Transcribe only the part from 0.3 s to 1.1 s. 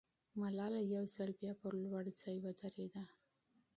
ملاله یو